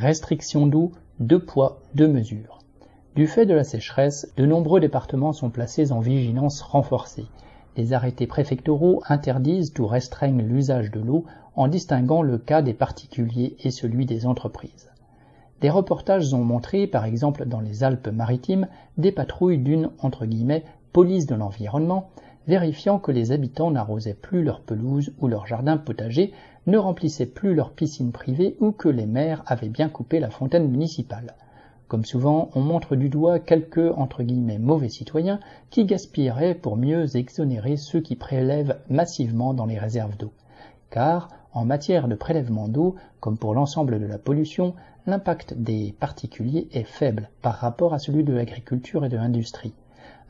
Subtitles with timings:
[0.00, 2.60] Restriction d'eau, deux poids, deux mesures.
[3.16, 7.26] Du fait de la sécheresse, de nombreux départements sont placés en vigilance renforcée.
[7.76, 11.24] Les arrêtés préfectoraux interdisent ou restreignent l'usage de l'eau
[11.56, 14.92] en distinguant le cas des particuliers et celui des entreprises.
[15.62, 18.68] Des reportages ont montré, par exemple dans les Alpes-Maritimes,
[18.98, 19.90] des patrouilles d'une
[20.92, 22.10] police de l'environnement,
[22.48, 26.32] vérifiant que les habitants n'arrosaient plus leurs pelouses ou leurs jardins potagers,
[26.66, 30.68] ne remplissaient plus leurs piscines privées ou que les maires avaient bien coupé la fontaine
[30.68, 31.34] municipale.
[31.88, 37.16] Comme souvent, on montre du doigt quelques entre guillemets mauvais citoyens qui gaspilleraient pour mieux
[37.16, 40.32] exonérer ceux qui prélèvent massivement dans les réserves d'eau.
[40.90, 44.74] Car, en matière de prélèvement d'eau, comme pour l'ensemble de la pollution,
[45.06, 49.72] l'impact des particuliers est faible par rapport à celui de l'agriculture et de l'industrie.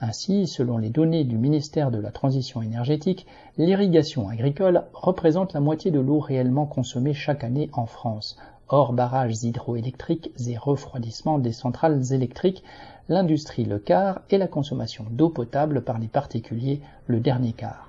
[0.01, 5.91] Ainsi, selon les données du ministère de la Transition énergétique, l'irrigation agricole représente la moitié
[5.91, 8.37] de l'eau réellement consommée chaque année en France.
[8.69, 12.63] Hors barrages hydroélectriques et refroidissement des centrales électriques,
[13.09, 17.89] l'industrie le quart et la consommation d'eau potable par les particuliers le dernier quart.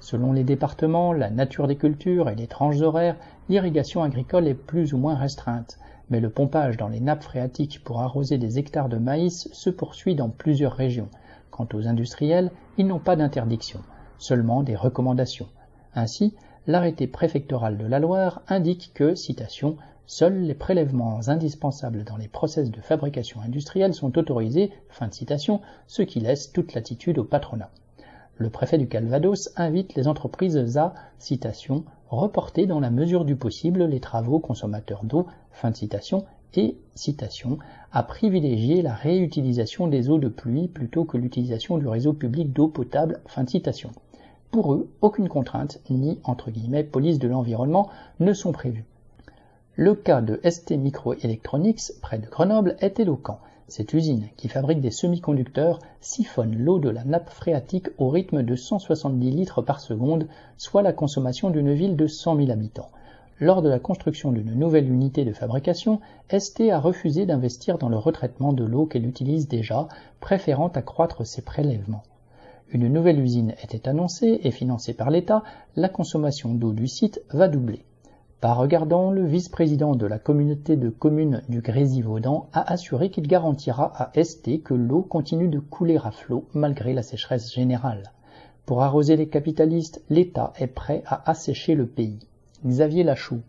[0.00, 3.16] Selon les départements, la nature des cultures et les tranches horaires,
[3.48, 5.78] l'irrigation agricole est plus ou moins restreinte
[6.10, 10.14] mais le pompage dans les nappes phréatiques pour arroser des hectares de maïs se poursuit
[10.14, 11.08] dans plusieurs régions.
[11.56, 13.80] Quant aux industriels, ils n'ont pas d'interdiction,
[14.18, 15.48] seulement des recommandations.
[15.94, 16.34] Ainsi,
[16.66, 22.70] l'arrêté préfectoral de la Loire indique que, citation, seuls les prélèvements indispensables dans les process
[22.70, 25.08] de fabrication industrielle sont autorisés, fin
[25.86, 27.70] ce qui laisse toute latitude au patronat.
[28.36, 33.84] Le préfet du Calvados invite les entreprises à, citation, reporter dans la mesure du possible
[33.84, 37.58] les travaux consommateurs d'eau, fin de citation, et, citation,
[37.92, 42.68] à privilégier la réutilisation des eaux de pluie plutôt que l'utilisation du réseau public d'eau
[42.68, 43.90] potable, fin de citation.
[44.50, 48.84] Pour eux, aucune contrainte, ni, entre guillemets, police de l'environnement, ne sont prévues.
[49.74, 53.40] Le cas de ST Microelectronics, près de Grenoble, est éloquent.
[53.68, 58.54] Cette usine, qui fabrique des semi-conducteurs, siphonne l'eau de la nappe phréatique au rythme de
[58.54, 62.90] 170 litres par seconde, soit la consommation d'une ville de 100 000 habitants.
[63.38, 66.00] Lors de la construction d'une nouvelle unité de fabrication,
[66.34, 69.88] ST a refusé d'investir dans le retraitement de l'eau qu'elle utilise déjà,
[70.20, 72.02] préférant accroître ses prélèvements.
[72.70, 75.42] Une nouvelle usine était annoncée et financée par l'État,
[75.76, 77.84] la consommation d'eau du site va doubler.
[78.40, 83.92] Par regardant, le vice-président de la communauté de communes du Grésivaudan a assuré qu'il garantira
[84.02, 88.12] à ST que l'eau continue de couler à flot malgré la sécheresse générale.
[88.64, 92.20] Pour arroser les capitalistes, l'État est prêt à assécher le pays.
[92.64, 93.42] Xavier Lachoux